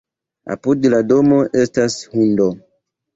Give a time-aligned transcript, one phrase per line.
[0.53, 2.49] Apud la domo estas hundo.